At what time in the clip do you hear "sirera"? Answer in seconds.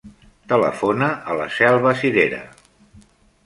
2.03-2.43